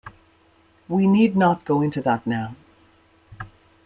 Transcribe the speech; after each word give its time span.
We 0.87 1.05
need 1.05 1.35
not 1.37 1.63
go 1.63 1.83
into 1.83 2.01
that 2.01 2.25
now. 2.25 2.55